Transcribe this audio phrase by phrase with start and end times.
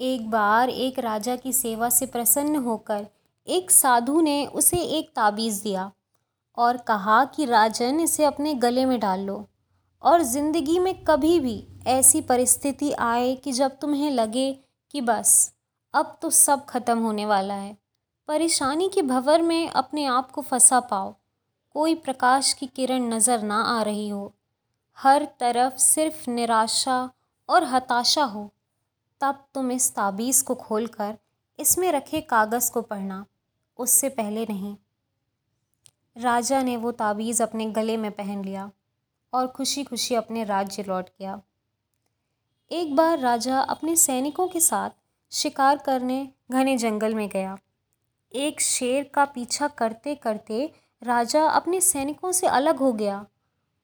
[0.00, 3.06] एक बार एक राजा की सेवा से प्रसन्न होकर
[3.46, 5.92] एक साधु ने उसे एक ताबीज़ दिया
[6.58, 9.48] और कहा कि, राजन, इसे अपने गले में डाल लो
[10.02, 14.52] और ज़िंदगी में कभी भी ऐसी परिस्थिति आए कि जब तुम्हें लगे
[14.90, 15.52] कि बस,
[15.94, 17.76] अब तो सब खत्म होने वाला है।
[18.28, 21.14] परेशानी के भंवर में अपने आप को फंसा पाओ।
[21.70, 24.32] कोई प्रकाश की किरण नज़र ना आ रही हो।
[24.98, 27.10] हर तरफ़ सिर्फ़ निराशा
[27.48, 28.52] और हताशा हो।
[29.20, 31.18] तब तुम इस ताबीज़ को खोलकर
[31.58, 33.24] इसमें रखे कागज़ को पढ़ना,
[33.78, 34.76] उससे पहले नहीं।
[36.16, 38.70] राजा ने वो ताबीज़ अपने गले में पहन लिया
[39.32, 41.40] और खुशी खुशी अपने राज्य लौट गया।
[42.70, 44.90] एक बार राजा अपने सैनिकों के साथ
[45.32, 47.56] शिकार करने घने जंगल में गया।
[48.32, 53.26] एक शेर का पीछा करते करते राजा अपने सैनिकों से अलग हो गया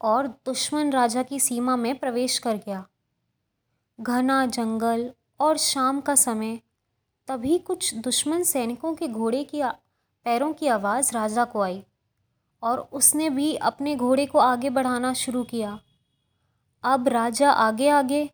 [0.01, 2.87] और दुश्मन राजा की सीमा में प्रवेश कर गया।
[4.01, 5.13] घना जंगल
[5.43, 6.59] और शाम का समय।
[7.29, 9.63] तभी कुछ दुश्मन सैनिकों के घोड़े की
[10.27, 11.83] पैरों की आवाज़ राजा को आई
[12.63, 15.79] और उसने भी अपने घोड़े को आगे बढ़ाना शुरू किया।
[16.85, 18.29] अब राजा आगे आगे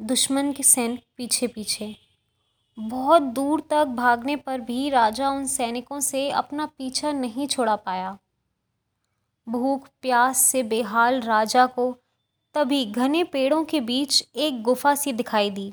[0.00, 1.94] दुश्मन के सैनिक पीछे पीछे
[2.78, 8.18] बहुत दूर तक भागने पर भी राजा उन सैनिकों से अपना पीछा नहीं छोड़ा पाया।
[9.46, 11.96] भूख, प्यास से बेहाल राजा को
[12.54, 15.72] तभी घने पेड़ों के बीच एक गुफा सी दिखाई दी।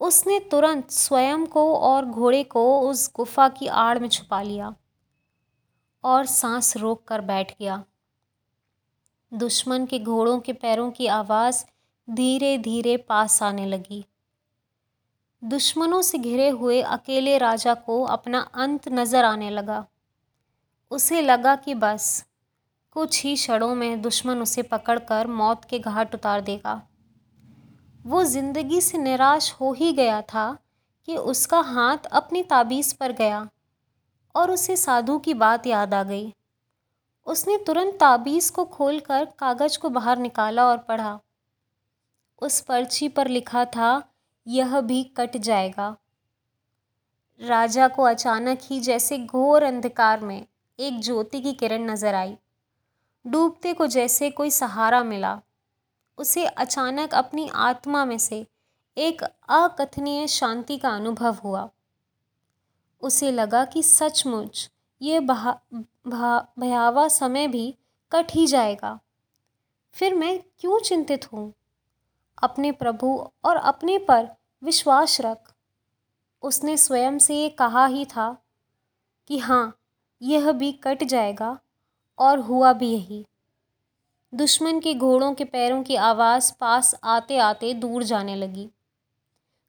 [0.00, 4.74] उसने तुरंत स्वयं को और घोड़े को उस गुफा की आड़ में छुपा लिया
[6.04, 7.84] और सांस रोक कर बैठ गया।
[9.32, 11.64] दुश्मन के घोड़ों के पैरों की आवाज़
[12.10, 14.04] धीरे धीरे पास आने लगी।
[15.44, 19.86] दुश्मनों से घिरे हुए अकेले राजा को अपना अंत नज़र आने लगा।
[20.90, 22.24] उसे लगा कि बस,
[22.92, 26.82] कुछ ही क्षणों में दुश्मन उसे पकड़कर मौत के घाट उतार देगा।
[28.08, 30.58] वो ज़िंदगी से निराश हो ही गया था
[31.06, 33.48] कि उसका हाथ अपनी ताबीज़ पर गया
[34.34, 36.32] और उसे साधु की बात याद आ गई।
[37.26, 41.18] उसने तुरंत ताबीज़ को खोलकर कागज़ को बाहर निकाला और पढ़ा।
[42.42, 44.12] उस पर्ची पर लिखा था,
[44.46, 45.96] यह भी कट जाएगा।
[47.40, 50.46] राजा को अचानक ही जैसे घोर अंधकार में
[50.78, 52.36] एक ज्योति की किरण नज़र आई।
[53.26, 55.40] डूबते को जैसे कोई सहारा मिला।
[56.18, 58.46] उसे अचानक अपनी आत्मा में से
[58.98, 61.68] एक अकथनीय शांति का अनुभव हुआ।
[63.02, 64.70] उसे लगा कि सचमुच
[65.02, 67.74] ये भयावह समय भी
[68.12, 68.98] कट ही जाएगा।
[69.92, 71.54] फिर मैं क्यों चिंतित हूँ?
[72.42, 74.28] अपने प्रभु और अपने पर
[74.62, 75.52] विश्वास रख।
[76.42, 78.42] उसने स्वयं से ये कहा ही था
[79.28, 79.78] कि हाँ
[80.22, 81.58] यह भी कट जाएगा
[82.18, 83.24] और हुआ भी यही।
[84.32, 88.70] दुश्मन के घोड़ों के पैरों की आवाज़ पास आते आते दूर जाने लगी।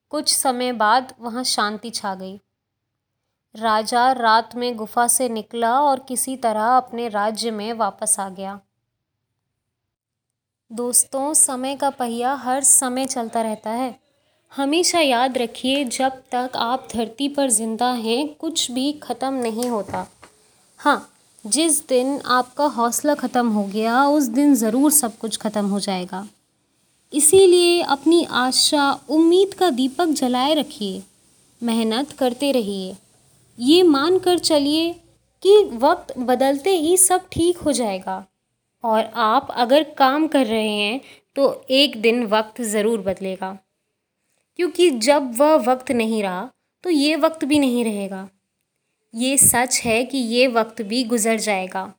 [0.09, 2.41] कुछ समय बाद वहाँ शांति छा गई।
[3.55, 8.59] राजा रात में गुफा से निकला और किसी तरह अपने राज्य में वापस आ गया।
[10.71, 13.99] दोस्तों, समय का पहिया हर समय चलता रहता है।
[14.51, 20.07] हमेशा याद रखिए, जब तक आप धरती पर ज़िंदा हैं, कुछ भी ख़त्म नहीं होता।
[20.77, 25.79] हाँ जिस दिन आपका हौसला ख़त्म हो गया, उस दिन ज़रूर सब कुछ ख़त्म हो
[25.79, 26.27] जाएगा।
[27.13, 31.01] इसीलिए अपनी आशा, उम्मीद का दीपक जलाए रखिए,
[31.61, 32.95] मेहनत करते रहिए।
[33.57, 34.91] ये मान कर चलिए
[35.43, 38.25] कि वक्त बदलते ही सब ठीक हो जाएगा।
[38.83, 40.99] और आप अगर काम कर रहे हैं
[41.35, 43.57] तो एक दिन वक्त ज़रूर बदलेगा।
[44.59, 46.49] क्योंकि जब वह वक्त नहीं रहा
[46.83, 48.27] तो ये वक्त भी नहीं रहेगा।
[49.13, 51.93] ये सच है कि ये वक्त भी गुज़र जाएगा।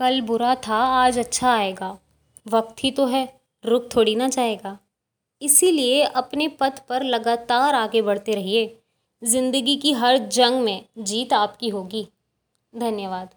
[0.00, 1.98] कल बुरा था, आज अच्छा आएगा।
[2.46, 4.78] वक्त ही तो है, रुक थोड़ी ना जाएगा।
[5.42, 8.82] इसीलिए अपने पथ पर लगातार आगे बढ़ते रहिए।
[9.22, 12.08] ज़िंदगी की हर जंग में जीत आपकी होगी।
[12.74, 13.28] धन्यवाद।